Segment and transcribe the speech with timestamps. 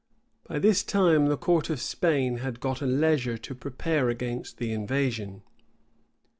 [0.49, 5.43] By this time, the court of Spain had gotten leisure to prepare against the invasion.